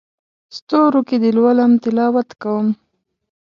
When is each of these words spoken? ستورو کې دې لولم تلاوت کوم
ستورو 0.55 1.01
کې 1.07 1.15
دې 1.21 1.29
لولم 1.37 1.71
تلاوت 1.83 2.29
کوم 2.41 2.67